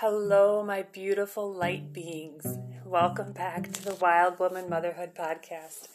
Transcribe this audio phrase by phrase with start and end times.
[0.00, 2.56] Hello, my beautiful light beings.
[2.86, 5.88] Welcome back to the Wild Woman Motherhood Podcast,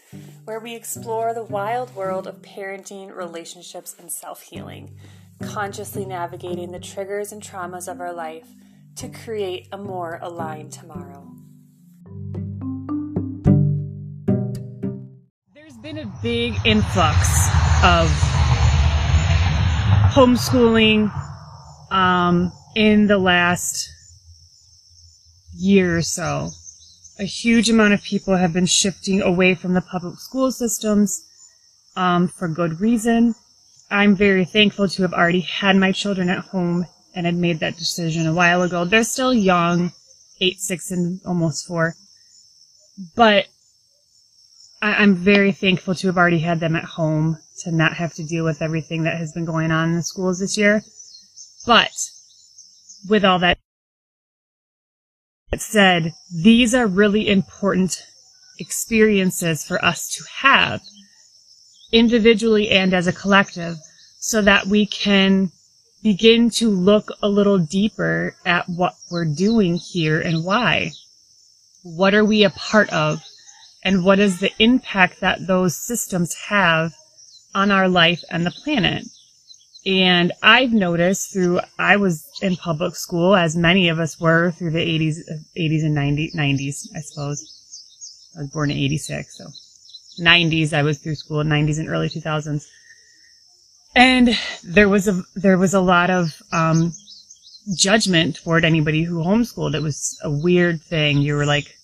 [0.43, 4.95] where we explore the wild world of parenting, relationships, and self healing,
[5.41, 8.47] consciously navigating the triggers and traumas of our life
[8.97, 11.27] to create a more aligned tomorrow.
[15.55, 17.47] There's been a big influx
[17.83, 18.07] of
[20.13, 21.11] homeschooling
[21.91, 23.94] um, in the last
[25.57, 26.51] year or so.
[27.19, 31.21] A huge amount of people have been shifting away from the public school systems
[31.95, 33.35] um, for good reason.
[33.89, 37.77] I'm very thankful to have already had my children at home and had made that
[37.77, 38.83] decision a while ago.
[38.83, 39.93] They're still young,
[40.41, 41.95] eight, six, and almost four.
[43.15, 43.47] But
[44.81, 48.23] I- I'm very thankful to have already had them at home to not have to
[48.23, 50.83] deal with everything that has been going on in the schools this year.
[51.65, 51.93] But
[53.07, 53.57] with all that
[55.57, 58.03] said, these are really important
[58.59, 60.81] experiences for us to have
[61.91, 63.77] individually and as a collective
[64.19, 65.51] so that we can
[66.03, 70.91] begin to look a little deeper at what we're doing here and why.
[71.83, 73.23] What are we a part of?
[73.83, 76.93] And what is the impact that those systems have
[77.53, 79.05] on our life and the planet?
[79.85, 84.71] And I've noticed through, I was in public school, as many of us were through
[84.71, 85.19] the 80s,
[85.55, 88.31] 80s and 90s, 90s, I suppose.
[88.35, 89.45] I was born in 86, so
[90.23, 92.65] 90s I was through school, 90s and early 2000s.
[93.95, 96.91] And there was a, there was a lot of, um,
[97.73, 99.75] judgment toward anybody who homeschooled.
[99.75, 101.19] It was a weird thing.
[101.19, 101.77] You were like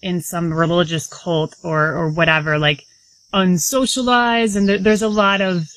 [0.00, 2.86] in some religious cult or, or whatever, like
[3.32, 4.56] unsocialized.
[4.56, 5.68] And there, there's a lot of,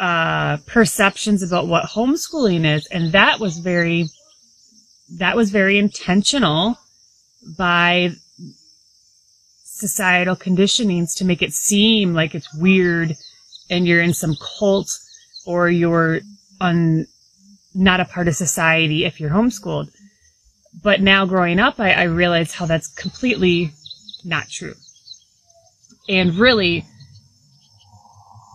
[0.00, 2.86] uh, perceptions about what homeschooling is.
[2.86, 4.06] And that was very,
[5.18, 6.78] that was very intentional
[7.58, 8.12] by
[9.62, 13.14] societal conditionings to make it seem like it's weird
[13.68, 14.90] and you're in some cult
[15.44, 16.20] or you're
[16.62, 17.06] un,
[17.74, 19.90] not a part of society if you're homeschooled.
[20.82, 23.72] But now growing up, I, I realized how that's completely
[24.24, 24.76] not true.
[26.08, 26.86] And really,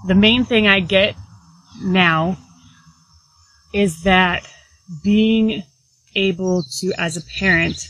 [0.07, 1.15] the main thing I get
[1.81, 2.37] now
[3.73, 4.47] is that
[5.03, 5.63] being
[6.15, 7.89] able to, as a parent,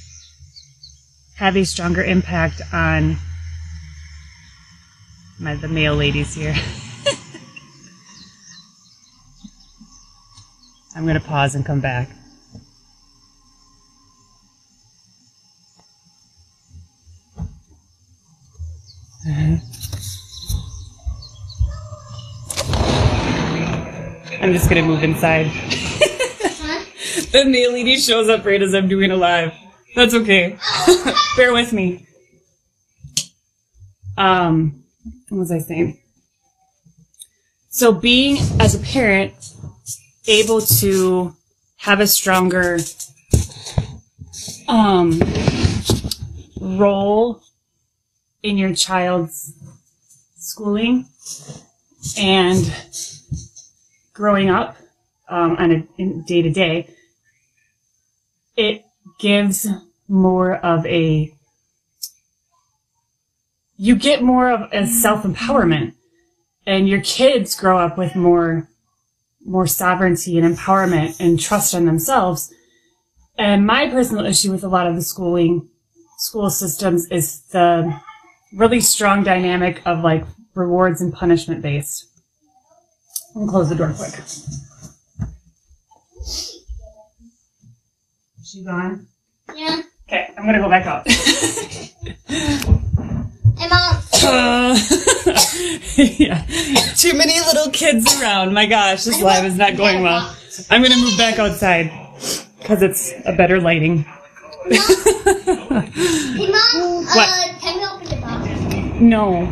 [1.36, 3.18] have a stronger impact on
[5.40, 6.56] my, the mail ladies here.
[10.96, 12.10] I'm going to pause and come back.
[24.46, 25.46] I'm just gonna move inside.
[27.32, 29.52] the mail lady shows up right as I'm doing a live.
[29.96, 30.60] That's okay.
[31.36, 32.06] Bear with me.
[34.20, 34.84] Um,
[35.30, 36.00] what was I saying?
[37.70, 39.34] So being as a parent
[40.28, 41.36] able to
[41.78, 42.78] have a stronger
[44.68, 45.20] um
[46.62, 47.42] role
[48.44, 49.56] in your child's
[50.38, 51.08] schooling
[52.20, 52.72] and
[54.16, 54.78] growing up
[55.30, 56.90] um, on a day to day,
[58.58, 58.84] it
[59.20, 59.68] gives
[60.08, 61.32] more of a
[63.78, 65.94] you get more of a self empowerment,
[66.66, 68.70] and your kids grow up with more
[69.46, 72.52] more sovereignty and empowerment and trust in themselves.
[73.38, 75.70] And my personal issue with a lot of the schooling
[76.18, 78.00] school systems is the
[78.54, 80.26] really strong dynamic of like
[80.56, 82.08] rewards and punishment based.
[83.36, 84.14] I'm close the door quick.
[86.20, 86.64] Is
[88.44, 89.08] she gone?
[89.54, 89.82] Yeah.
[90.08, 91.06] Okay, I'm gonna go back out.
[93.58, 93.96] Hey, Mom.
[94.22, 94.76] Uh,
[95.96, 96.46] yeah.
[96.98, 98.54] Too many little kids around.
[98.54, 100.36] My gosh, this live is not going well.
[100.70, 101.90] I'm gonna move back outside
[102.60, 104.04] because it's a better lighting.
[104.70, 104.78] Hey,
[106.52, 107.06] Mom.
[107.06, 107.30] What?
[107.30, 109.00] Uh, can we open the box?
[109.00, 109.46] No,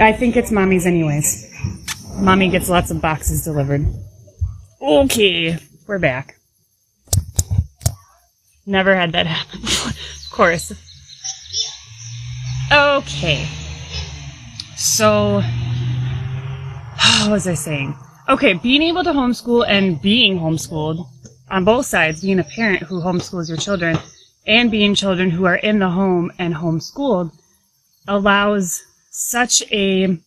[0.00, 1.50] I think it's mommy's anyways.
[2.18, 3.86] Mommy gets lots of boxes delivered.
[4.80, 6.36] Okay, we're back.
[8.64, 9.90] Never had that happen before.
[9.90, 10.72] Of course.
[12.72, 13.46] Okay.
[14.76, 15.40] So,
[17.20, 17.96] what was I saying?
[18.28, 21.06] Okay, being able to homeschool and being homeschooled
[21.50, 23.98] on both sides, being a parent who homeschools your children
[24.46, 27.30] and being children who are in the home and homeschooled
[28.08, 30.18] allows such a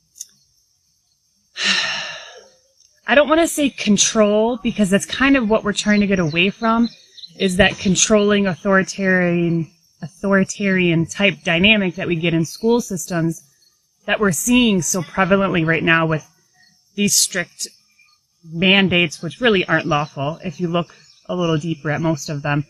[3.07, 6.19] I don't want to say control because that's kind of what we're trying to get
[6.19, 6.89] away from
[7.39, 9.71] is that controlling authoritarian
[10.01, 13.43] authoritarian type dynamic that we get in school systems
[14.05, 16.25] that we're seeing so prevalently right now with
[16.95, 17.67] these strict
[18.43, 20.95] mandates, which really aren't lawful if you look
[21.27, 22.65] a little deeper at most of them.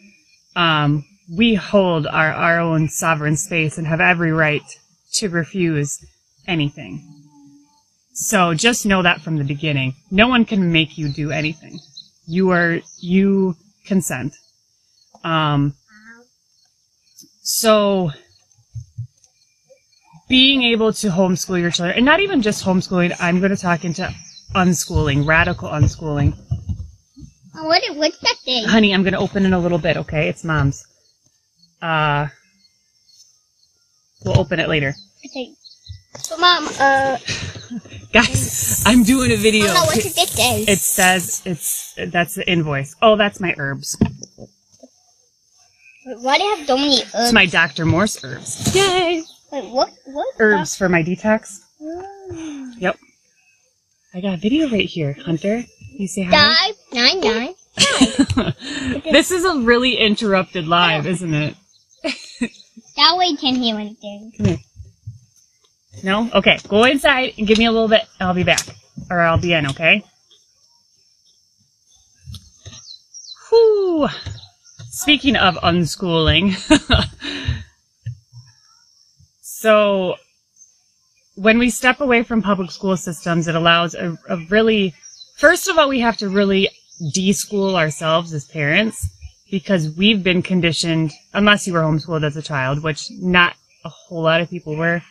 [0.56, 4.64] Um, we hold our, our own sovereign space and have every right
[5.14, 6.04] to refuse
[6.48, 7.19] anything.
[8.22, 9.96] So just know that from the beginning.
[10.12, 11.80] No one can make you do anything.
[12.28, 13.56] You are, you
[13.86, 14.36] consent.
[15.24, 15.74] Um,
[17.42, 18.12] so
[20.28, 23.86] being able to homeschool your children, and not even just homeschooling, I'm going to talk
[23.86, 24.14] into
[24.54, 26.38] unschooling, radical unschooling.
[27.56, 28.66] Oh, what, what's that thing?
[28.66, 30.28] Honey, I'm going to open in a little bit, okay?
[30.28, 30.86] It's mom's.
[31.82, 32.28] Uh,
[34.26, 34.94] we'll open it later.
[35.26, 35.54] Okay.
[36.18, 37.18] So, Mom, uh,
[38.14, 39.68] Guys, I'm doing a video.
[39.68, 40.64] Mama, what does say?
[40.64, 42.96] It says it's that's the invoice.
[43.02, 43.98] Oh, that's my herbs.
[46.06, 47.12] Wait, why do you have so many herbs?
[47.14, 47.86] It's my Dr.
[47.86, 48.76] Morse herbs.
[48.76, 49.24] Yay!
[49.52, 49.92] Wait, what?
[50.06, 50.36] What?
[50.40, 51.60] Herbs for my detox.
[51.82, 52.98] Uh, Yep.
[54.14, 55.64] I got a video right here, Hunter.
[55.92, 56.32] You say hi?
[56.32, 57.54] Five, nine, nine.
[59.12, 61.56] this is a really interrupted live, isn't it?
[62.96, 64.60] That way you can't hear anything.
[66.04, 66.30] No?
[66.34, 66.58] Okay.
[66.68, 68.04] Go inside and give me a little bit.
[68.20, 68.66] I'll be back.
[69.10, 70.04] Or I'll be in, okay?
[73.50, 74.08] Whew.
[74.92, 76.56] Speaking of unschooling.
[79.42, 80.16] so,
[81.36, 84.94] when we step away from public school systems, it allows a, a really,
[85.38, 86.70] first of all, we have to really
[87.16, 89.08] deschool ourselves as parents
[89.50, 93.56] because we've been conditioned, unless you were homeschooled as a child, which not
[93.86, 95.02] a whole lot of people were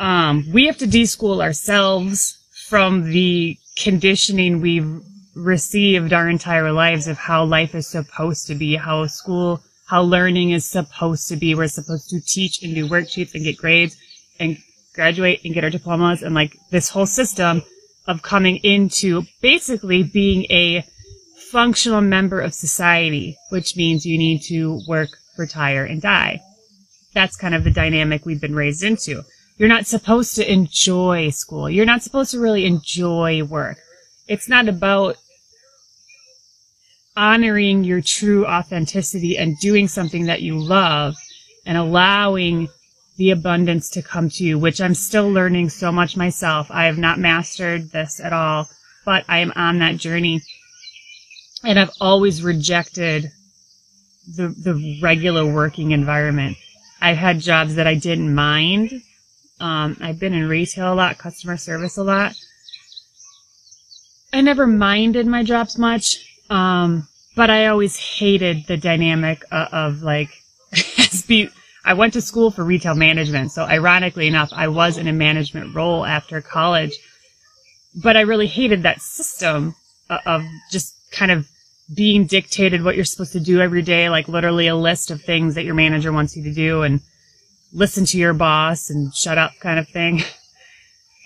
[0.00, 2.38] um, we have to deschool ourselves
[2.68, 5.00] from the conditioning we've
[5.36, 10.50] received our entire lives of how life is supposed to be, how school, how learning
[10.50, 11.54] is supposed to be.
[11.54, 13.96] We're supposed to teach and do worksheets and get grades
[14.40, 14.56] and
[14.94, 17.62] graduate and get our diplomas and like this whole system
[18.06, 20.82] of coming into basically being a
[21.50, 26.40] functional member of society, which means you need to work, retire, and die.
[27.12, 29.24] That's kind of the dynamic we've been raised into.
[29.60, 31.68] You're not supposed to enjoy school.
[31.68, 33.76] You're not supposed to really enjoy work.
[34.26, 35.18] It's not about
[37.14, 41.14] honoring your true authenticity and doing something that you love
[41.66, 42.70] and allowing
[43.18, 46.70] the abundance to come to you, which I'm still learning so much myself.
[46.70, 48.66] I have not mastered this at all,
[49.04, 50.40] but I am on that journey.
[51.64, 53.30] And I've always rejected
[54.26, 56.56] the, the regular working environment.
[57.02, 59.02] I've had jobs that I didn't mind.
[59.60, 62.34] Um, I've been in retail a lot, customer service a lot.
[64.32, 70.02] I never minded my jobs much, um, but I always hated the dynamic of, of
[70.02, 70.30] like,
[71.84, 75.74] I went to school for retail management, so ironically enough, I was in a management
[75.74, 76.96] role after college,
[77.94, 79.74] but I really hated that system
[80.08, 81.48] of, of just kind of
[81.92, 85.54] being dictated what you're supposed to do every day, like literally a list of things
[85.56, 87.00] that your manager wants you to do and
[87.72, 90.22] listen to your boss and shut up kind of thing.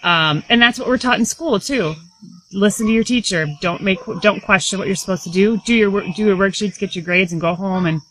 [0.05, 1.95] Um, and that's what we're taught in school too.
[2.53, 3.47] Listen to your teacher.
[3.63, 5.57] Don't make, don't question what you're supposed to do.
[5.65, 7.87] Do your work, do your worksheets, get your grades and go home.
[7.87, 8.03] And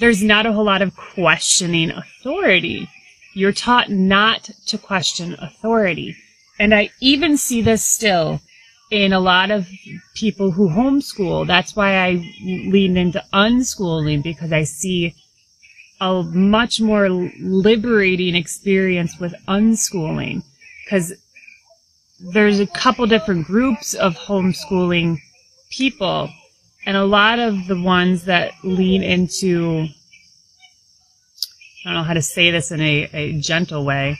[0.00, 2.88] there's not a whole lot of questioning authority.
[3.32, 6.16] You're taught not to question authority.
[6.58, 8.40] And I even see this still
[8.90, 9.68] in a lot of
[10.14, 11.46] people who homeschool.
[11.46, 12.10] That's why I
[12.44, 15.14] lean into unschooling because I see
[16.00, 20.42] a much more liberating experience with unschooling
[20.84, 21.12] because
[22.32, 25.18] there's a couple different groups of homeschooling
[25.70, 26.30] people
[26.86, 29.86] and a lot of the ones that lean into
[31.84, 34.18] I don't know how to say this in a, a gentle way.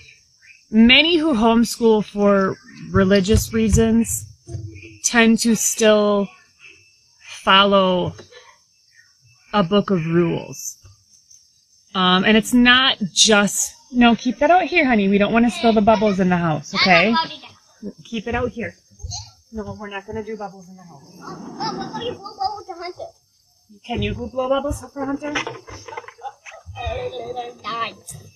[0.70, 2.56] Many who homeschool for
[2.90, 4.25] religious reasons
[5.04, 6.28] tend to still
[7.42, 8.14] follow
[9.52, 10.79] a book of rules.
[11.94, 15.09] Um, and it's not just, no, keep that out here, honey.
[15.09, 17.14] We don't want to spill the bubbles in the house, okay?
[18.04, 18.75] Keep it out here.
[19.52, 21.02] No, we're not going to do bubbles in the house.
[21.20, 23.12] Oh, what are you blow blow with hunter?
[23.85, 25.35] Can you go blow bubbles for Hunter?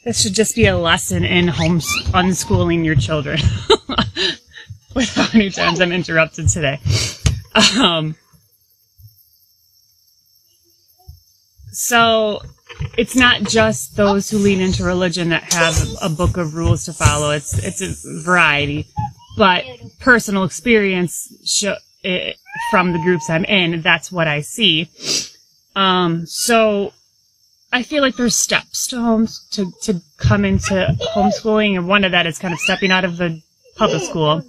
[0.04, 3.38] This should just be a lesson in homes unschooling your children.
[4.94, 6.78] With how many times I'm interrupted today.
[7.80, 8.14] Um,
[11.72, 12.42] so
[12.96, 16.92] it's not just those who lean into religion that have a book of rules to
[16.92, 17.30] follow.
[17.30, 18.86] It's it's a variety,
[19.36, 19.64] but
[20.00, 22.32] personal experience show, eh,
[22.70, 24.88] from the groups I'm in, that's what I see.
[25.76, 26.92] Um, so
[27.72, 32.12] I feel like there's steps to homes to, to come into homeschooling, and one of
[32.12, 33.42] that is kind of stepping out of the
[33.76, 34.42] public school,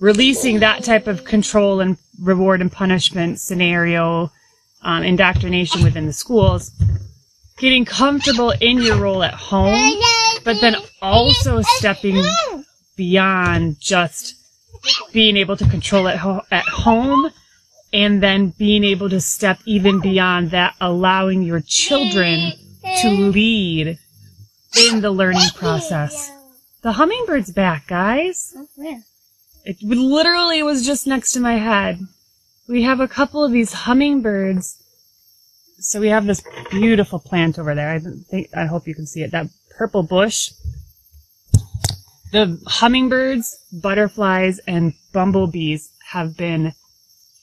[0.00, 4.32] releasing that type of control and reward and punishment scenario,
[4.82, 6.72] um, indoctrination within the schools,
[7.58, 10.00] getting comfortable in your role at home,
[10.44, 12.22] but then also stepping
[12.96, 14.34] beyond just
[15.12, 17.30] being able to control it ho- at home
[17.92, 22.52] and then being able to step even beyond that, allowing your children
[23.02, 23.98] to lead
[24.90, 26.30] in the learning process.
[26.82, 28.54] The hummingbird's back, guys.
[29.64, 31.98] It literally was just next to my head.
[32.68, 34.76] We have a couple of these hummingbirds.
[35.80, 37.90] So we have this beautiful plant over there.
[37.90, 39.30] I think, I hope you can see it.
[39.30, 40.50] That purple bush.
[42.32, 46.74] The hummingbirds, butterflies, and bumblebees have been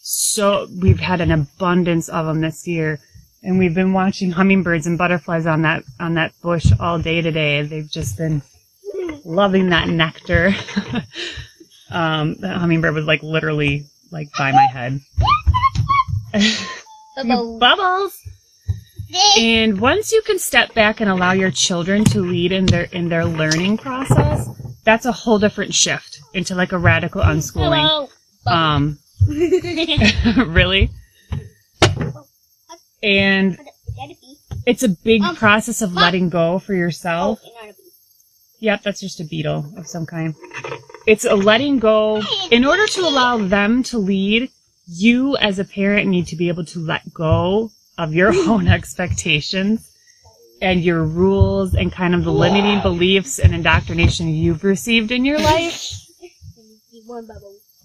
[0.01, 2.99] so, we've had an abundance of them this year.
[3.41, 7.61] And we've been watching hummingbirds and butterflies on that, on that bush all day today.
[7.61, 8.41] They've just been
[9.23, 10.53] loving that nectar.
[11.89, 14.99] um, the hummingbird was like literally like by my head.
[17.15, 17.59] Bubbles.
[17.59, 18.21] Bubbles.
[19.37, 23.09] And once you can step back and allow your children to lead in their in
[23.09, 24.49] their learning process,
[24.83, 27.87] that's a whole different shift into like a radical unschooling.
[27.87, 28.09] Hello.
[28.47, 28.99] Um,
[30.53, 30.89] really?
[33.01, 33.57] And
[34.65, 37.39] it's a big process of letting go for yourself.
[38.59, 40.33] Yep, that's just a beetle of some kind.
[41.05, 42.21] It's a letting go.
[42.49, 44.49] In order to allow them to lead,
[44.87, 49.91] you as a parent need to be able to let go of your own expectations
[50.61, 55.39] and your rules and kind of the limiting beliefs and indoctrination you've received in your
[55.39, 56.01] life.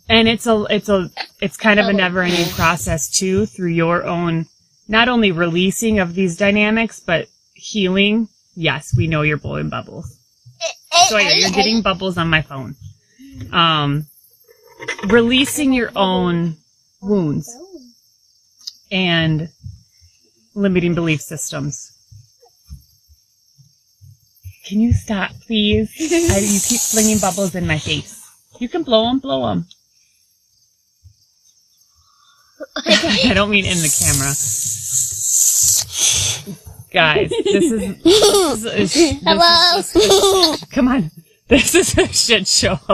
[0.09, 4.05] And it's a, it's a, it's kind of a never ending process too through your
[4.05, 4.47] own,
[4.89, 8.29] not only releasing of these dynamics, but healing.
[8.57, 10.17] Yes, we know you're blowing bubbles.
[11.09, 12.75] Sawyer, you're getting bubbles on my phone.
[13.53, 14.07] Um,
[15.09, 16.57] releasing your own
[17.01, 17.57] wounds
[18.91, 19.49] and
[20.55, 21.97] limiting belief systems.
[24.65, 25.91] Can you stop, please?
[26.01, 28.17] I, you keep flinging bubbles in my face.
[28.59, 29.67] You can blow them, blow them.
[32.87, 34.33] I don't mean in the camera.
[36.93, 40.57] Guys, this is, this is, this is Hello.
[40.73, 41.11] Come on.
[41.51, 42.77] This is a shit show.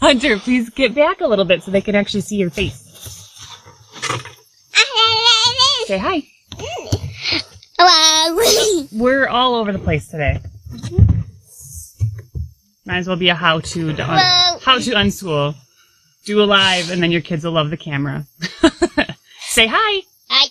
[0.00, 2.78] Hunter, please get back a little bit so they can actually see your face.
[5.86, 6.22] Say hi.
[7.76, 8.86] Hello.
[8.92, 10.38] We're all over the place today.
[12.84, 15.56] Might as well be a how to to un- how to unschool.
[16.26, 18.24] Do a live and then your kids will love the camera.
[19.40, 20.02] Say hi.
[20.30, 20.48] Hi.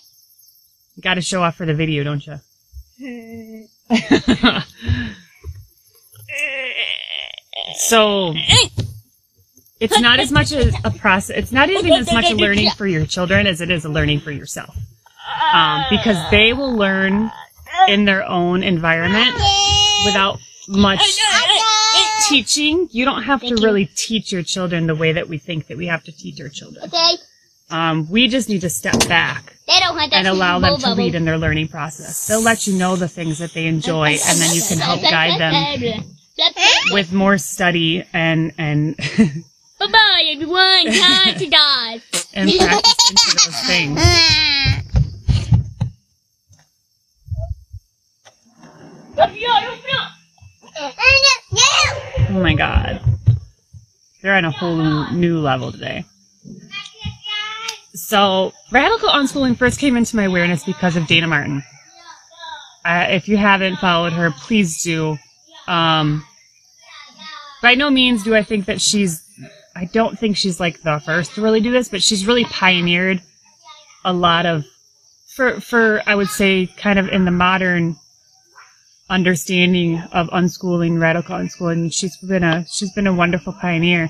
[1.00, 3.68] Gotta show off for the video, don't you?
[7.76, 8.34] so
[9.80, 11.38] it's not as much a, a process.
[11.38, 14.22] It's not even as much a learning for your children as it is a learning
[14.22, 14.76] for yourself,
[15.54, 17.32] um, because they will learn
[17.88, 19.36] in their own environment
[20.06, 21.02] without much
[22.30, 22.88] teaching.
[22.92, 25.88] You don't have to really teach your children the way that we think that we
[25.88, 26.86] have to teach our children.
[26.86, 27.14] Okay.
[27.70, 29.58] Um, we just need to step back
[30.12, 32.28] and allow them to lead in their learning process.
[32.28, 35.40] They'll let you know the things that they enjoy, and then you can help guide
[35.40, 36.15] them
[36.92, 38.98] with more study and and
[39.80, 40.86] Bye bye, everyone.
[40.94, 42.02] Time to die.
[42.34, 44.00] and practice into those things.
[52.30, 53.02] Oh my god,
[54.22, 56.06] they're on a whole new level today.
[57.94, 61.64] So, radical unschooling first came into my awareness because of Dayna Martin.
[62.84, 65.18] Uh, if you haven't followed her, please do.
[65.68, 66.26] Um,
[67.62, 69.22] by no means do I think that she's.
[69.76, 73.22] I don't think she's like the first to really do this, but she's really pioneered
[74.06, 74.66] a lot of,
[75.36, 77.98] for for I would say, kind of in the modern
[79.10, 81.92] understanding of unschooling, radical unschooling.
[81.94, 84.10] She's been a she's been a wonderful pioneer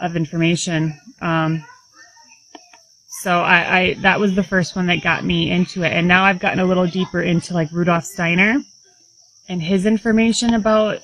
[0.00, 0.98] of information.
[1.20, 1.64] Um,
[3.22, 6.24] so I, I that was the first one that got me into it, and now
[6.24, 8.62] I've gotten a little deeper into like Rudolf Steiner
[9.52, 10.98] and his information about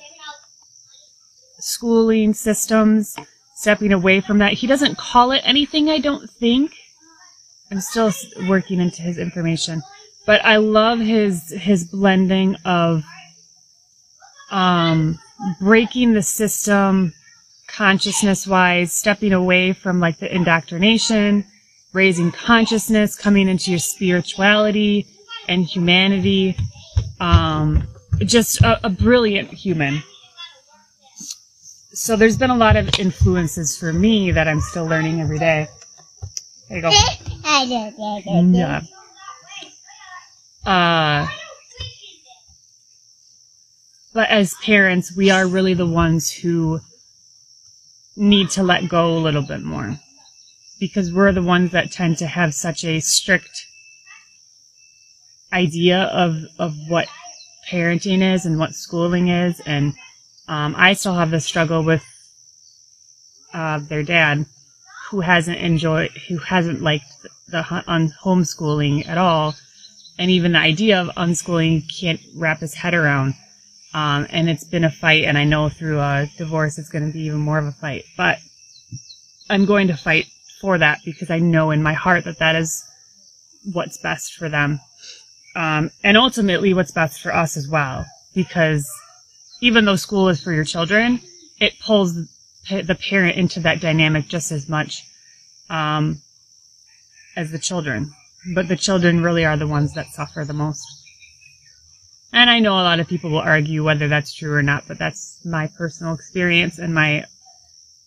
[1.59, 3.15] schooling systems,
[3.55, 4.53] stepping away from that.
[4.53, 6.73] He doesn't call it anything, I don't think.
[7.71, 8.11] I'm still
[8.47, 9.83] working into his information,
[10.25, 13.03] but I love his his blending of
[14.49, 15.19] um
[15.59, 17.13] breaking the system
[17.67, 21.45] consciousness wise, stepping away from like the indoctrination
[21.93, 25.07] raising consciousness, coming into your spirituality
[25.47, 26.55] and humanity.
[27.19, 27.87] Um,
[28.19, 30.03] just a, a brilliant human.
[31.93, 35.67] So there's been a lot of influences for me that I'm still learning every day.
[36.67, 36.89] There you go.
[38.59, 38.81] Yeah.
[40.65, 41.27] Uh,
[44.13, 46.79] but as parents, we are really the ones who
[48.15, 49.97] need to let go a little bit more
[50.79, 53.65] because we're the ones that tend to have such a strict
[55.51, 57.07] idea of of what
[57.69, 59.59] parenting is and what schooling is.
[59.61, 59.93] And
[60.47, 62.03] um, I still have the struggle with
[63.53, 64.45] uh, their dad
[65.09, 67.05] who hasn't enjoyed who hasn't liked
[67.47, 69.55] the, on homeschooling at all.
[70.17, 73.35] And even the idea of unschooling can't wrap his head around.
[73.93, 77.13] Um, and it's been a fight and I know through a divorce it's going to
[77.13, 78.05] be even more of a fight.
[78.17, 78.39] But
[79.49, 80.27] I'm going to fight
[80.61, 82.83] for that because I know in my heart that that is
[83.73, 84.79] what's best for them.
[85.59, 88.05] Um, and ultimately what's best for us as well.
[88.33, 88.89] Because
[89.59, 91.19] even though school is for your children,
[91.59, 95.03] it pulls the parent into that dynamic just as much
[95.69, 96.21] um,
[97.35, 98.13] as the children.
[98.55, 100.85] But the children really are the ones that suffer the most.
[102.31, 104.97] And I know a lot of people will argue whether that's true or not, but
[104.97, 107.25] that's my personal experience and my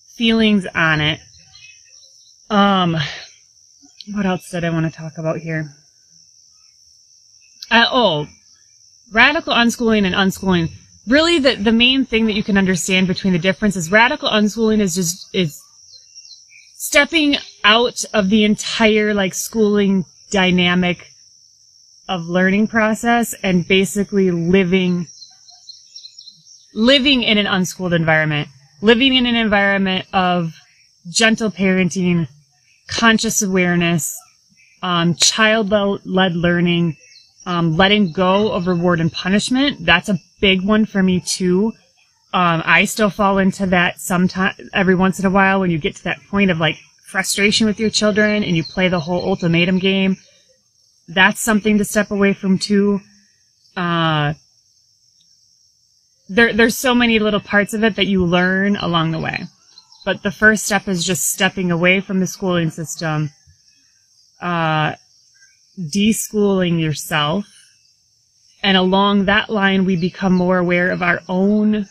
[0.06, 1.21] feelings on it.
[2.49, 2.97] Um,
[4.14, 5.75] what else did I want to talk about here?
[7.73, 8.29] Uh, oh,
[9.12, 10.71] radical unschooling and unschooling.
[11.09, 14.79] Really, the, the main thing that you can understand between the difference is radical unschooling
[14.79, 15.59] is just, is
[16.75, 21.09] stepping out of the entire, like, schooling dynamic
[22.11, 25.07] of learning process and basically living,
[26.75, 28.49] living in an unschooled environment,
[28.83, 30.55] living in an environment of
[31.09, 32.29] gentle parenting,
[32.87, 34.15] conscious awareness,
[34.82, 35.71] um, child
[36.04, 36.99] led learning,
[37.47, 39.85] um, letting go of reward and punishment.
[39.85, 41.73] That's a big one for me too.
[42.35, 45.97] Um, I still fall into that sometimes, every once in a while when you get
[45.97, 49.78] to that point of like frustration with your children and you play the whole ultimatum
[49.78, 50.17] game.
[51.09, 53.00] That's something to step away from too.
[53.76, 54.35] Uh,
[56.28, 59.45] there, there's so many little parts of it that you learn along the way.
[60.05, 63.31] But the first step is just stepping away from the schooling system,
[64.41, 64.95] uh,
[65.78, 67.47] deschooling yourself.
[68.63, 71.87] And along that line, we become more aware of our own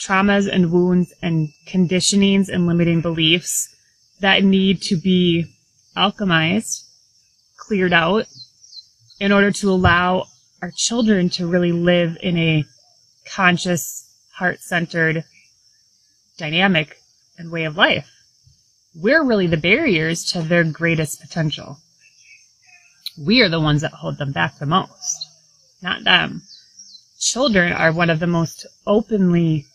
[0.00, 3.74] traumas and wounds and conditionings and limiting beliefs
[4.20, 5.46] that need to be
[5.96, 6.84] alchemized,
[7.56, 8.26] cleared out
[9.20, 10.26] in order to allow
[10.62, 12.64] our children to really live in a
[13.26, 15.24] conscious, heart centered
[16.36, 16.96] dynamic
[17.38, 18.10] and way of life.
[18.94, 21.78] We're really the barriers to their greatest potential.
[23.16, 25.28] We are the ones that hold them back the most,
[25.82, 26.42] not them.
[27.20, 29.66] Children are one of the most openly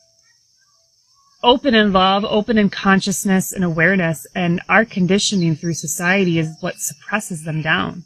[1.42, 6.80] open in love, open in consciousness and awareness, and our conditioning through society is what
[6.80, 8.04] suppresses them down.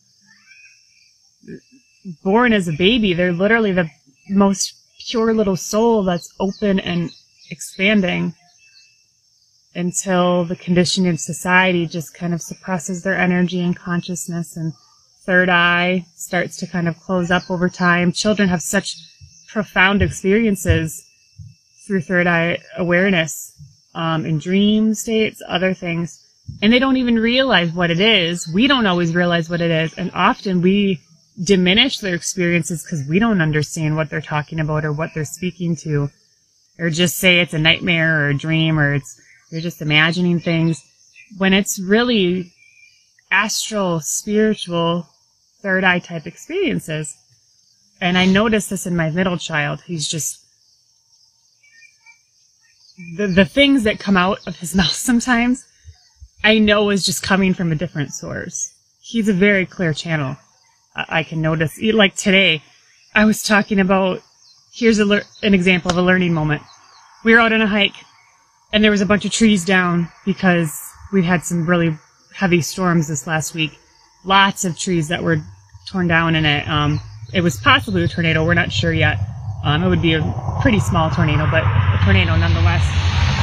[2.23, 3.89] Born as a baby, they're literally the
[4.29, 4.75] most
[5.07, 7.11] pure little soul that's open and
[7.49, 8.33] expanding
[9.75, 14.73] until the conditioning of society just kind of suppresses their energy and consciousness and
[15.25, 18.11] third eye starts to kind of close up over time.
[18.11, 18.95] Children have such
[19.47, 21.03] profound experiences
[21.85, 23.51] through third eye awareness
[23.95, 26.19] um, in dream states, other things,
[26.61, 28.49] and they don't even realize what it is.
[28.53, 30.99] We don't always realize what it is, and often we
[31.41, 35.75] diminish their experiences because we don't understand what they're talking about or what they're speaking
[35.77, 36.09] to,
[36.79, 39.19] or just say it's a nightmare or a dream or it's
[39.51, 40.83] you're just imagining things
[41.37, 42.51] when it's really
[43.29, 45.07] astral, spiritual,
[45.63, 47.15] third eye type experiences.
[47.99, 49.81] And I notice this in my middle child.
[49.81, 50.39] He's just
[53.17, 55.65] the the things that come out of his mouth sometimes
[56.43, 58.73] I know is just coming from a different source.
[59.01, 60.35] He's a very clear channel.
[60.95, 61.81] I, I can notice.
[61.81, 62.61] Like today,
[63.15, 64.21] I was talking about.
[64.73, 66.63] Here's a, an example of a learning moment.
[67.23, 67.95] We were out on a hike
[68.73, 71.95] and there was a bunch of trees down because we've had some really
[72.33, 73.77] heavy storms this last week.
[74.25, 75.43] Lots of trees that were
[75.93, 76.67] torn down in it.
[76.67, 76.99] Um,
[77.33, 78.45] it was possibly a tornado.
[78.45, 79.17] We're not sure yet.
[79.63, 82.83] Um, it would be a pretty small tornado, but a tornado nonetheless.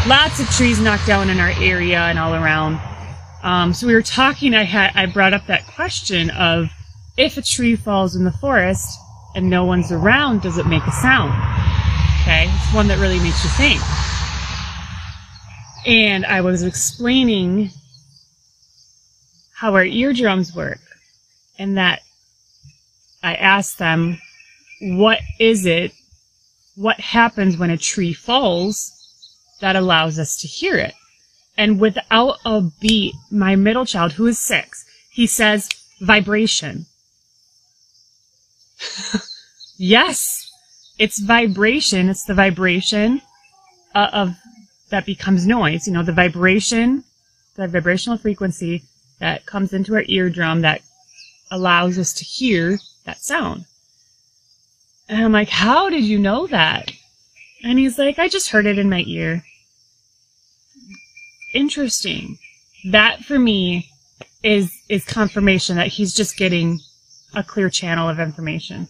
[0.06, 2.78] Lots of trees knocked down in our area and all around.
[3.42, 4.52] Um, so we were talking.
[4.54, 6.68] I had I brought up that question of
[7.16, 8.98] if a tree falls in the forest
[9.34, 11.30] and no one's around, does it make a sound?
[12.22, 13.80] Okay, it's one that really makes you think
[15.86, 17.70] and I was explaining
[19.54, 20.80] how our eardrums work
[21.58, 22.02] and that
[23.22, 24.20] I asked them,
[24.80, 25.92] what is it?
[26.74, 28.92] What happens when a tree falls
[29.60, 30.94] that allows us to hear it?
[31.56, 35.68] And without a beat, my middle child, who is six, he says,
[36.00, 36.86] vibration.
[39.76, 40.50] yes,
[40.98, 42.08] it's vibration.
[42.08, 43.20] It's the vibration
[43.94, 44.36] uh, of
[44.90, 45.86] that becomes noise.
[45.86, 47.04] You know, the vibration,
[47.56, 48.82] the vibrational frequency
[49.18, 50.80] that comes into our eardrum that
[51.50, 53.64] allows us to hear that sound.
[55.08, 56.92] And I'm like, how did you know that?
[57.64, 59.42] And he's like, I just heard it in my ear.
[61.52, 62.38] Interesting.
[62.84, 63.90] That for me
[64.42, 66.80] is, is confirmation that he's just getting
[67.34, 68.88] a clear channel of information.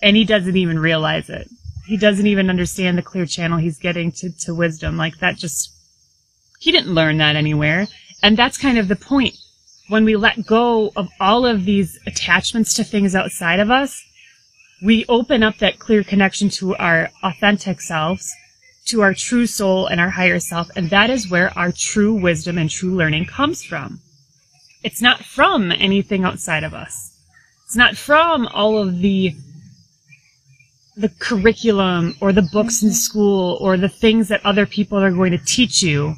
[0.00, 1.48] And he doesn't even realize it.
[1.86, 4.96] He doesn't even understand the clear channel he's getting to, to wisdom.
[4.96, 5.72] Like that just,
[6.60, 7.88] he didn't learn that anywhere.
[8.22, 9.34] And that's kind of the point
[9.90, 14.04] when we let go of all of these attachments to things outside of us,
[14.80, 18.32] we open up that clear connection to our authentic selves,
[18.86, 20.70] to our true soul and our higher self.
[20.76, 24.00] And that is where our true wisdom and true learning comes from.
[24.84, 27.18] It's not from anything outside of us.
[27.66, 29.34] It's not from all of the
[30.96, 35.32] the curriculum or the books in school or the things that other people are going
[35.32, 36.14] to teach you.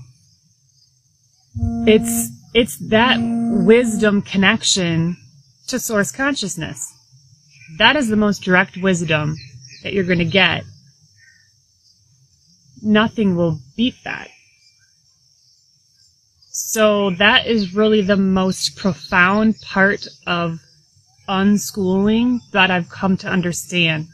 [1.87, 5.17] It's it's that wisdom connection
[5.69, 6.93] to source consciousness.
[7.79, 9.37] That is the most direct wisdom
[9.83, 10.65] that you're going to get.
[12.83, 14.29] Nothing will beat that.
[16.51, 20.61] So that is really the most profound part of
[21.29, 24.09] unschooling that I've come to understand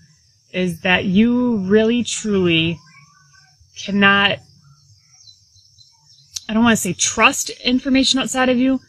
[0.52, 2.78] is that you really truly
[3.76, 4.38] cannot
[6.48, 8.80] I don't want to say trust information outside of you,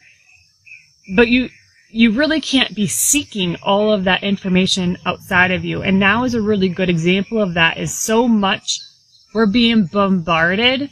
[1.15, 1.49] but you
[1.91, 5.81] you really can't be seeking all of that information outside of you.
[5.81, 8.79] And now is a really good example of that is so much
[9.33, 10.91] we're being bombarded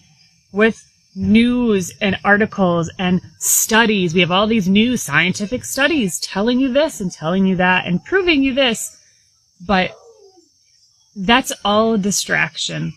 [0.51, 0.83] with
[1.15, 4.13] news and articles and studies.
[4.13, 8.03] We have all these new scientific studies telling you this and telling you that and
[8.03, 8.95] proving you this.
[9.65, 9.95] But
[11.15, 12.93] that's all a distraction.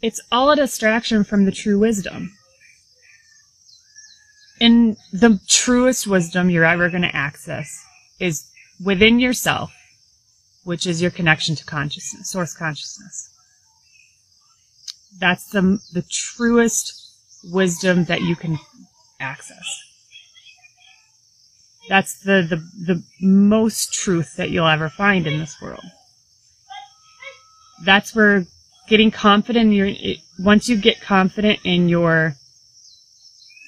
[0.00, 2.32] It's all a distraction from the true wisdom.
[4.62, 7.84] And the truest wisdom you're ever going to access
[8.20, 8.48] is
[8.80, 9.74] within yourself,
[10.62, 13.28] which is your connection to consciousness, source consciousness.
[15.18, 17.10] That's the, the truest
[17.42, 18.56] wisdom that you can
[19.18, 19.66] access.
[21.88, 22.56] That's the, the,
[22.94, 25.84] the most truth that you'll ever find in this world.
[27.84, 28.46] That's where
[28.88, 29.90] getting confident in your,
[30.38, 32.36] once you get confident in your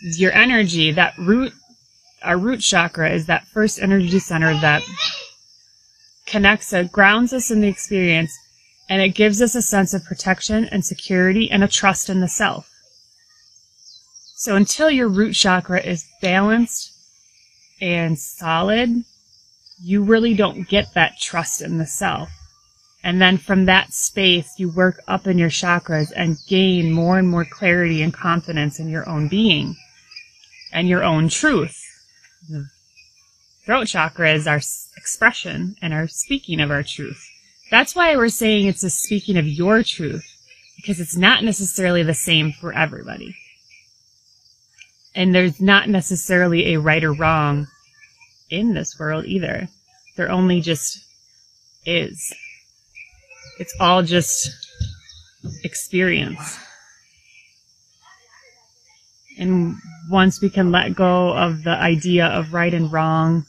[0.05, 1.53] your energy, that root,
[2.23, 4.83] our root chakra is that first energy center that
[6.27, 8.37] connects us, grounds us in the experience,
[8.89, 12.29] and it gives us a sense of protection and security and a trust in the
[12.29, 12.71] self.
[14.37, 16.93] So until your root chakra is balanced
[17.81, 19.05] and solid,
[19.83, 22.31] you really don't get that trust in the self.
[23.03, 27.29] And then from that space, you work up in your chakras and gain more and
[27.29, 29.77] more clarity and confidence in your own being
[30.75, 31.81] and your own truth.
[33.65, 34.61] Throat chakra is our
[34.97, 37.25] expression and our speaking of our truth.
[37.71, 40.27] That's why we're saying it's a speaking of your truth,
[40.77, 43.35] because it's not necessarily the same for everybody.
[45.15, 47.69] And there's not necessarily a right or wrong
[48.51, 49.69] in this world either.
[50.17, 50.99] There only just
[51.87, 52.35] is.
[53.59, 54.51] It's all just
[55.63, 56.59] experience.
[59.39, 59.77] And
[60.11, 63.47] once we can let go of the idea of right and wrong,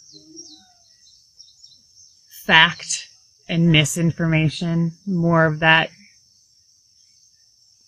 [2.45, 3.07] fact
[3.47, 5.89] and misinformation, more of that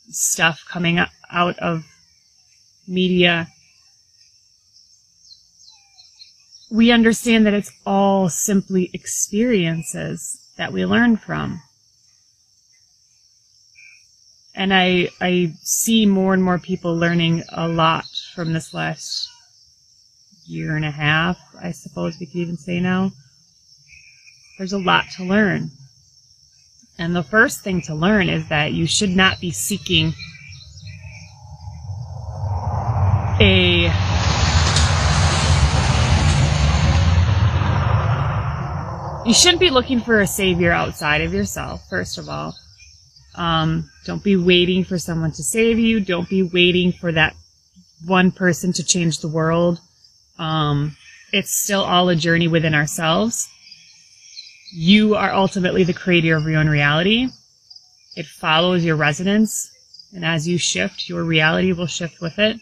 [0.09, 0.99] stuff coming
[1.31, 1.83] out of
[2.87, 3.47] media,
[6.69, 11.61] we understand that it's all simply experiences that we learn from
[14.57, 19.29] and I I see more and more people learning a lot from this last
[20.47, 21.37] year and a half.
[21.61, 23.11] I suppose we could even say now.
[24.57, 25.69] There's a lot to learn.
[26.97, 30.13] And the first thing to learn is that you should not be seeking
[33.39, 33.83] a
[39.23, 42.55] you shouldn't be looking for a savior outside of yourself, first of all.
[43.37, 45.99] Um, don't be waiting for someone to save you.
[45.99, 47.35] Don't be waiting for that
[48.05, 49.79] one person to change the world.
[50.39, 50.97] Um,
[51.31, 53.47] it's still all a journey within ourselves.
[54.73, 57.29] You are ultimately the creator of your own reality.
[58.15, 59.71] It follows your resonance.
[60.13, 62.59] And as you shift, your reality will shift with it.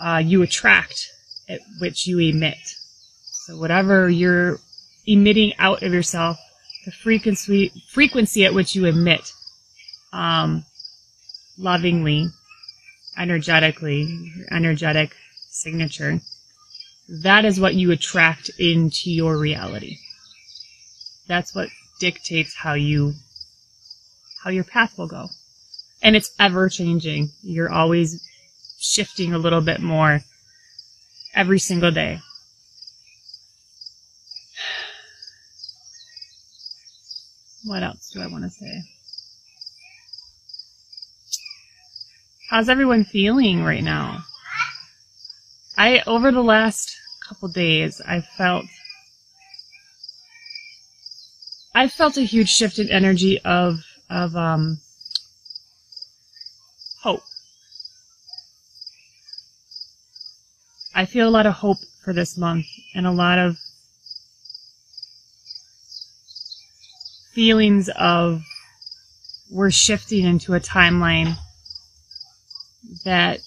[0.00, 1.10] Uh, you attract
[1.48, 2.58] at which you emit.
[3.22, 4.58] So whatever you're
[5.06, 6.38] emitting out of yourself,
[6.86, 9.32] the frequency, frequency at which you emit,
[10.12, 10.64] um,
[11.58, 12.28] lovingly,
[13.18, 15.14] energetically, energetic
[15.50, 16.20] signature,
[17.08, 19.98] that is what you attract into your reality.
[21.26, 21.68] That's what
[21.98, 23.14] dictates how you,
[24.44, 25.26] how your path will go.
[26.02, 27.30] And it's ever changing.
[27.42, 28.24] You're always
[28.78, 30.20] shifting a little bit more
[31.34, 32.20] every single day.
[37.66, 38.82] What else do I want to say?
[42.48, 44.24] How's everyone feeling right now?
[45.76, 48.66] I, over the last couple days, I felt,
[51.74, 54.78] I felt a huge shift in energy of, of, um,
[57.02, 57.22] hope.
[60.94, 63.58] I feel a lot of hope for this month and a lot of
[67.36, 68.42] feelings of
[69.50, 71.36] we're shifting into a timeline
[73.04, 73.40] that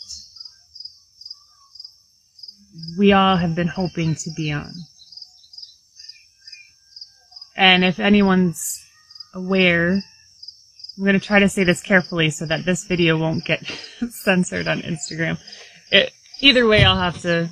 [2.99, 4.71] we all have been hoping to be on.
[7.58, 8.80] And if anyone's
[9.34, 9.93] aware,
[10.97, 13.65] I'm going to try to say this carefully so that this video won't get
[14.12, 15.39] censored on Instagram.
[15.91, 17.49] It, either way, I'll have to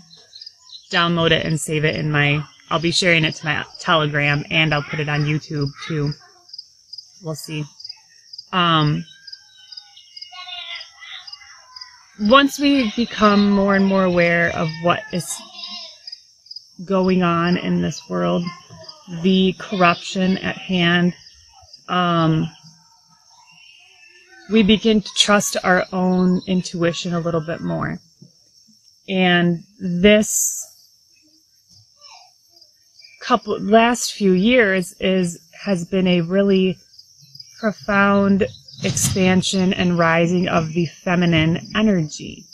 [0.92, 4.72] download it and save it in my, I'll be sharing it to my Telegram and
[4.72, 6.14] I'll put it on YouTube too.
[7.22, 7.66] We'll see.
[8.52, 9.06] Um,
[12.20, 15.40] once we become more and more aware of what is
[16.86, 18.44] going on in this world,
[19.22, 21.14] the corruption at hand,
[21.90, 22.50] um,
[24.50, 28.00] we begin to trust our own intuition a little bit more.
[29.10, 30.64] And this
[33.22, 36.78] couple last few years is has been a really
[37.60, 38.48] profound
[38.84, 42.46] expansion and rising of the feminine energy.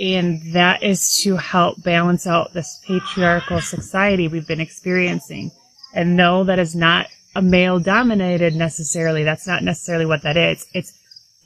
[0.00, 5.50] And that is to help balance out this patriarchal society we've been experiencing.
[5.94, 9.24] And no, that is not a male dominated necessarily.
[9.24, 10.66] That's not necessarily what that is.
[10.72, 10.92] It's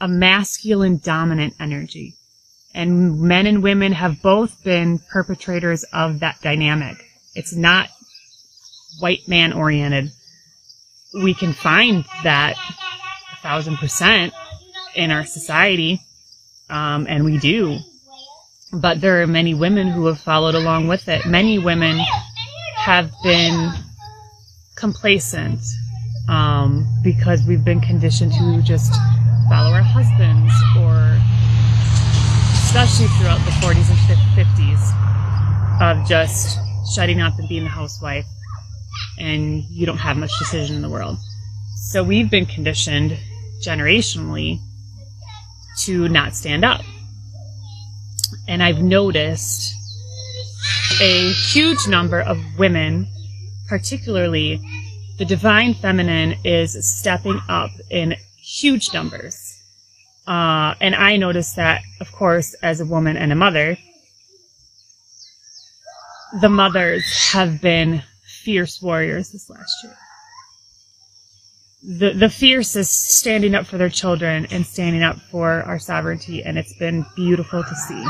[0.00, 2.14] a masculine dominant energy.
[2.74, 6.96] And men and women have both been perpetrators of that dynamic.
[7.34, 7.88] It's not
[8.98, 10.12] white man oriented
[11.14, 12.56] we can find that
[13.32, 14.32] a thousand percent
[14.94, 16.00] in our society,
[16.70, 17.78] um, and we do.
[18.72, 21.26] But there are many women who have followed along with it.
[21.26, 21.98] Many women
[22.76, 23.72] have been
[24.76, 25.60] complacent
[26.28, 28.94] um, because we've been conditioned to just
[29.48, 31.20] follow our husbands, or
[32.64, 33.98] especially throughout the 40s and
[34.34, 36.58] 50s, of just
[36.94, 38.26] shutting up and being a housewife
[39.18, 41.18] and you don't have much decision in the world.
[41.76, 43.18] So we've been conditioned
[43.64, 44.58] generationally
[45.80, 46.82] to not stand up.
[48.48, 49.72] And I've noticed
[51.00, 53.06] a huge number of women,
[53.68, 54.60] particularly
[55.18, 59.58] the divine feminine, is stepping up in huge numbers.
[60.26, 63.76] Uh, and I noticed that, of course, as a woman and a mother,
[66.40, 68.02] the mothers have been
[68.44, 69.96] fierce warriors this last year.
[71.84, 76.56] The, the fiercest standing up for their children and standing up for our sovereignty, and
[76.56, 78.06] it's been beautiful to see.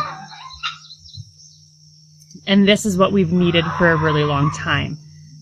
[2.46, 4.98] And this is what we've needed for a really long time.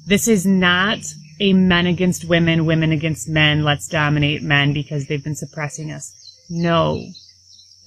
[0.07, 0.98] This is not
[1.40, 6.14] a men against women, women against men, let's dominate men because they've been suppressing us.
[6.50, 7.03] No.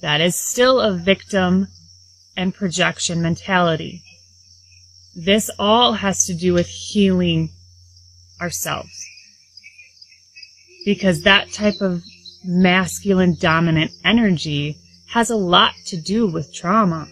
[0.00, 1.68] That is still a victim
[2.36, 4.03] and projection mentality.
[5.16, 7.50] This all has to do with healing
[8.40, 9.08] ourselves.
[10.84, 12.02] Because that type of
[12.44, 14.76] masculine dominant energy
[15.10, 17.08] has a lot to do with trauma.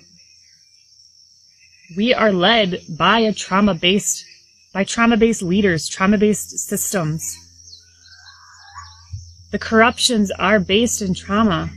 [1.97, 4.25] We are led by a trauma based,
[4.73, 7.37] by trauma based leaders, trauma based systems.
[9.53, 11.71] The corruptions are based in trauma.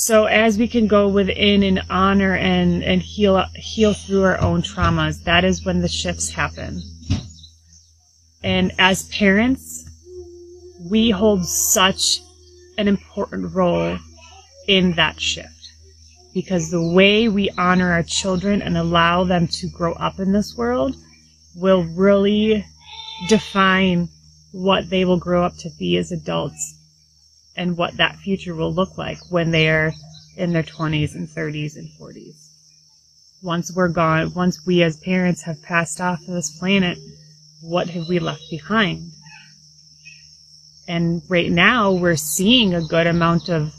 [0.00, 4.62] So as we can go within and honor and, and heal heal through our own
[4.62, 6.80] traumas, that is when the shifts happen.
[8.44, 9.90] And as parents,
[10.88, 12.20] we hold such
[12.78, 13.98] an important role
[14.68, 15.72] in that shift.
[16.32, 20.56] because the way we honor our children and allow them to grow up in this
[20.56, 20.94] world
[21.56, 22.64] will really
[23.28, 24.08] define
[24.52, 26.77] what they will grow up to be as adults
[27.58, 29.92] and what that future will look like when they are
[30.36, 32.46] in their 20s and 30s and 40s.
[33.42, 36.96] Once we're gone, once we as parents have passed off of this planet,
[37.60, 39.10] what have we left behind?
[40.86, 43.74] And right now we're seeing a good amount of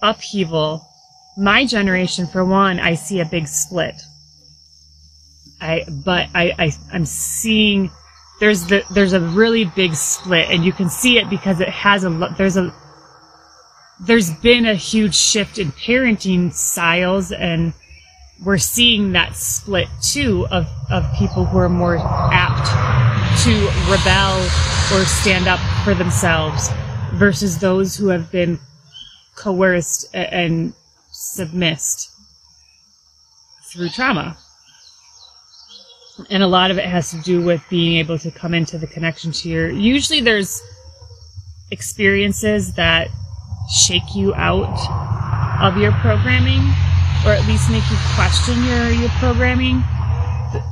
[0.00, 0.86] upheaval.
[1.36, 3.96] My generation, for one, I see a big split.
[5.60, 7.90] I, but I, I, I'm seeing
[8.40, 12.04] there's the, there's a really big split and you can see it because it has
[12.04, 12.74] a, there's a,
[14.00, 17.72] there's been a huge shift in parenting styles and
[18.44, 22.66] we're seeing that split too of, of people who are more apt
[23.42, 23.52] to
[23.90, 24.38] rebel
[24.92, 26.68] or stand up for themselves
[27.14, 28.58] versus those who have been
[29.34, 30.74] coerced and
[31.10, 32.10] submissed
[33.72, 34.36] through trauma.
[36.30, 38.86] And a lot of it has to do with being able to come into the
[38.86, 40.62] connection to your, usually there's
[41.70, 43.08] experiences that
[43.86, 44.78] shake you out
[45.60, 46.62] of your programming
[47.24, 49.82] or at least make you question your, your programming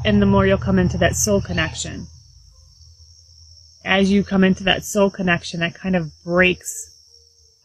[0.04, 2.06] and the more you'll come into that soul connection.
[3.84, 6.90] As you come into that soul connection that kind of breaks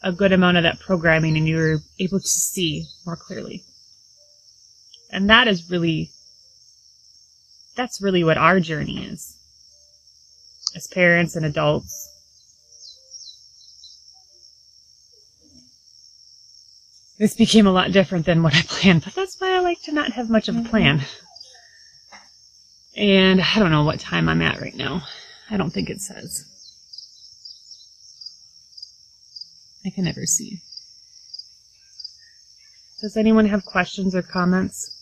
[0.02, 3.63] a good amount of that programming and you're able to see more clearly.
[5.12, 6.10] And that is really
[7.75, 9.36] that's really what our journey is
[10.75, 12.10] as parents and adults
[17.19, 19.91] this became a lot different than what I planned, but that's why I like to
[19.91, 20.69] not have much of a mm-hmm.
[20.69, 21.01] plan.
[22.95, 25.03] And I don't know what time I'm at right now.
[25.51, 26.45] I don't think it says.
[29.86, 30.60] I can never see.
[33.01, 34.95] Does anyone have questions or comments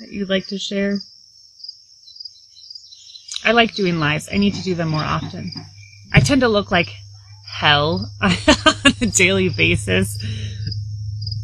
[0.00, 0.98] that you'd like to share?
[3.50, 4.28] I like doing lives.
[4.32, 5.50] I need to do them more often.
[6.12, 6.94] I tend to look like
[7.44, 8.30] hell on
[9.00, 10.16] a daily basis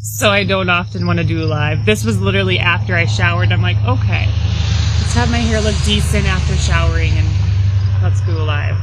[0.03, 1.85] so I don't often want to do live.
[1.85, 3.51] This was literally after I showered.
[3.51, 4.27] I'm like, okay,
[5.01, 7.27] let's have my hair look decent after showering and
[8.05, 8.77] let's go live.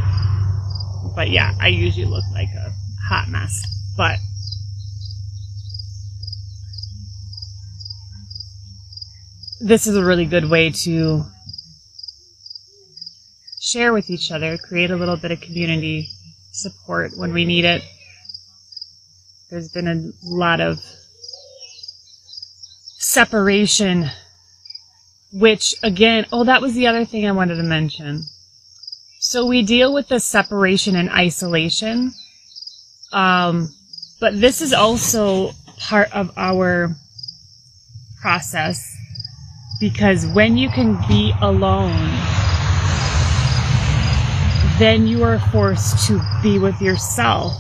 [1.15, 2.73] But yeah, I usually look like a
[3.07, 3.63] hot mess.
[3.95, 4.17] But
[9.61, 11.23] this is a really good way to
[13.73, 16.07] share with each other, create a little bit of community
[16.51, 17.83] support when we need it.
[19.49, 20.79] There's been a lot of
[22.99, 24.11] separation,
[25.31, 28.23] which again, oh, that was the other thing I wanted to mention.
[29.19, 32.13] So we deal with the separation and isolation.
[33.11, 33.73] Um,
[34.19, 36.95] but this is also part of our
[38.21, 38.87] process
[39.79, 42.32] because when you can be alone,
[44.83, 47.53] then you are forced to be with yourself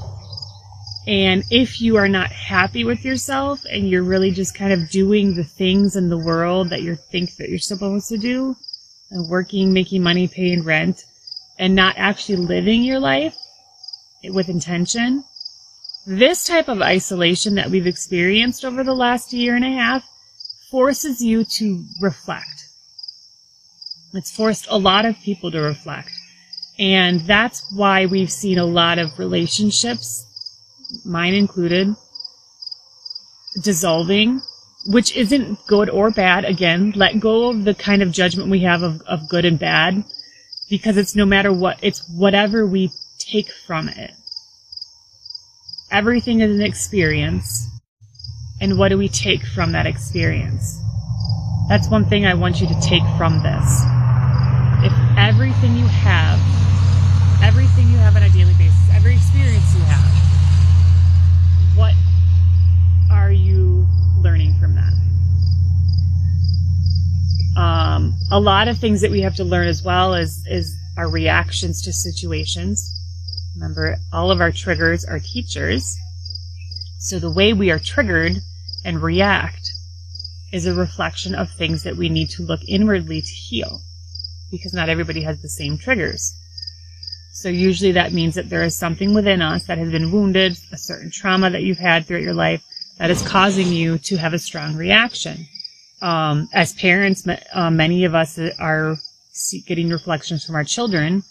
[1.07, 5.35] and if you are not happy with yourself and you're really just kind of doing
[5.35, 8.55] the things in the world that you think that you're supposed to do,
[9.11, 11.05] and working, making money, paying rent,
[11.59, 13.37] and not actually living your life
[14.23, 15.23] with intention,
[16.07, 20.03] this type of isolation that we've experienced over the last year and a half
[20.71, 22.69] forces you to reflect.
[24.13, 26.11] It's forced a lot of people to reflect.
[26.79, 30.25] And that's why we've seen a lot of relationships
[31.05, 31.95] mine included,
[33.61, 34.41] dissolving,
[34.85, 36.45] which isn't good or bad.
[36.45, 40.03] Again, let go of the kind of judgment we have of, of good and bad
[40.69, 44.11] because it's no matter what, it's whatever we take from it.
[45.91, 47.67] Everything is an experience.
[48.61, 50.79] And what do we take from that experience?
[51.69, 53.83] That's one thing I want you to take from this.
[54.83, 56.39] If everything you have,
[57.43, 59.99] everything you have on a daily basis, every experience you have,
[61.77, 61.93] what
[63.11, 63.85] are you
[64.21, 64.93] learning from that?
[67.59, 71.09] Um, a lot of things that we have to learn as well is, is our
[71.09, 72.89] reactions to situations.
[73.55, 75.97] Remember, all of our triggers are teachers.
[76.99, 78.37] So the way we are triggered
[78.85, 79.69] and react
[80.53, 83.81] is a reflection of things that we need to look inwardly to heal
[84.49, 86.39] because not everybody has the same triggers.
[87.33, 90.77] So usually that means that there is something within us that has been wounded, a
[90.77, 92.63] certain trauma that you've had throughout your life
[92.99, 95.47] that is causing you to have a strong reaction.
[96.01, 98.97] Um, as parents, uh, many of us are
[99.65, 101.23] getting reflections from our children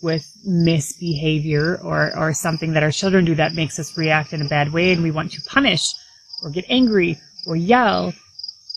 [0.00, 4.48] with misbehavior or, or something that our children do that makes us react in a
[4.48, 5.92] bad way and we want to punish
[6.42, 8.14] or get angry or yell.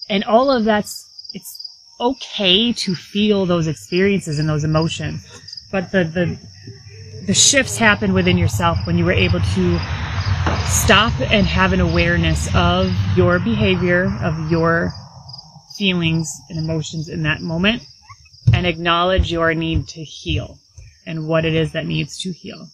[0.10, 5.26] And all of that's, it's okay to feel those experiences and those emotions.
[5.76, 6.38] But the, the,
[7.26, 9.80] the shifts happen within yourself when you were able to
[10.70, 14.94] stop and have an awareness of your behavior, of your
[15.78, 17.84] feelings and emotions in that moment,
[18.54, 20.60] and acknowledge your need to heal
[21.06, 22.70] and what it is that needs to heal.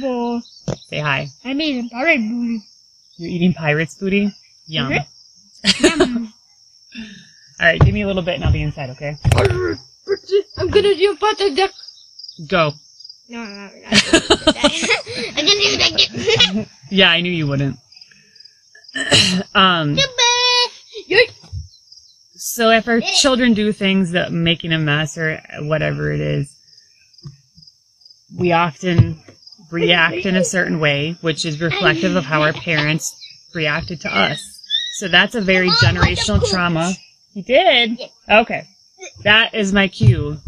[0.00, 0.42] Well,
[0.86, 1.28] Say hi.
[1.44, 2.62] I'm eating pirate booty.
[3.18, 4.32] You're eating pirate's booty?
[4.66, 4.94] Yum.
[5.80, 6.32] Yum.
[7.60, 9.18] All right, give me a little bit and I'll be inside, okay?
[10.56, 11.70] I'm gonna do a pot of duck.
[12.48, 12.72] Go.
[13.28, 13.70] No, no, no, no.
[13.72, 15.92] I'm gonna do that
[16.52, 16.66] again.
[16.90, 17.76] Yeah, I knew you wouldn't.
[19.54, 19.96] um,
[21.08, 21.22] You're
[22.34, 26.54] so if our children do things that making a mess or whatever it is,
[28.36, 29.18] we often
[29.70, 33.16] react in a certain way, which is reflective of how our parents
[33.54, 34.60] reacted to us.
[34.98, 36.92] So that's a very generational trauma.
[37.32, 37.98] You did?
[38.30, 38.68] Okay.
[39.22, 40.38] That is my cue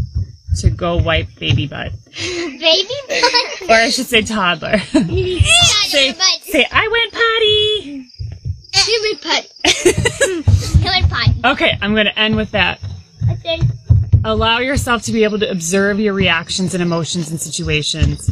[0.60, 1.92] to go wipe baby butt.
[2.14, 3.70] baby butt.
[3.70, 4.78] Or I should say toddler.
[4.78, 8.10] say, say, I went potty.
[8.72, 9.52] Human putt.
[10.80, 11.52] Human putt.
[11.52, 12.80] Okay, I'm going to end with that.
[13.30, 13.60] Okay.
[14.24, 18.30] Allow yourself to be able to observe your reactions and emotions and situations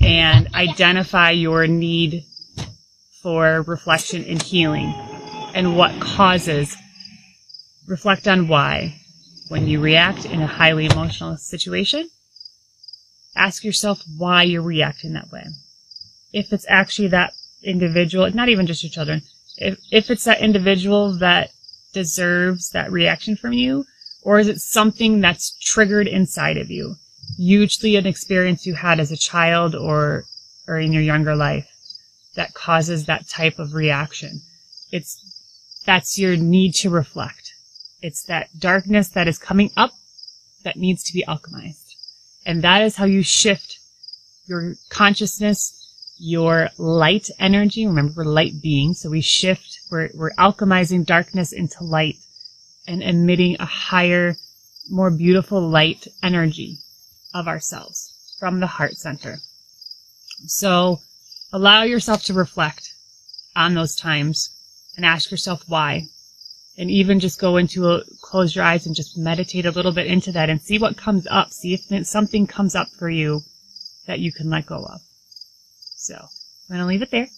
[0.00, 2.24] and identify your need
[3.22, 4.94] for reflection and healing
[5.54, 6.76] and what causes.
[7.86, 8.99] Reflect on why.
[9.50, 12.08] When you react in a highly emotional situation,
[13.34, 15.44] ask yourself why you're reacting that way.
[16.32, 19.22] If it's actually that individual, not even just your children,
[19.56, 21.50] if, if it's that individual that
[21.92, 23.86] deserves that reaction from you,
[24.22, 26.94] or is it something that's triggered inside of you?
[27.36, 30.26] Usually an experience you had as a child or,
[30.68, 31.68] or in your younger life
[32.36, 34.42] that causes that type of reaction.
[34.92, 37.49] It's, that's your need to reflect.
[38.02, 39.92] It's that darkness that is coming up
[40.64, 41.94] that needs to be alchemized.
[42.46, 43.78] And that is how you shift
[44.46, 47.86] your consciousness, your light energy.
[47.86, 52.16] Remember, we're light beings, so we shift, we're, we're alchemizing darkness into light
[52.86, 54.34] and emitting a higher,
[54.90, 56.78] more beautiful light energy
[57.34, 59.38] of ourselves from the heart center.
[60.46, 61.00] So
[61.52, 62.94] allow yourself to reflect
[63.54, 64.50] on those times
[64.96, 66.04] and ask yourself why.
[66.80, 70.06] And even just go into a, close your eyes and just meditate a little bit
[70.06, 71.52] into that and see what comes up.
[71.52, 73.42] See if something comes up for you
[74.06, 75.00] that you can let go of.
[75.96, 77.28] So I'm going to leave it there.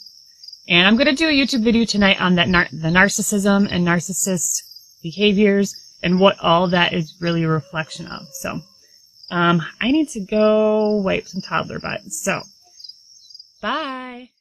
[0.68, 3.84] And I'm going to do a YouTube video tonight on that nar- the narcissism and
[3.84, 4.62] narcissist
[5.02, 5.74] behaviors
[6.04, 8.28] and what all that is really a reflection of.
[8.32, 8.60] So,
[9.30, 12.04] um, I need to go wipe some toddler butt.
[12.12, 12.42] So,
[13.60, 14.31] bye.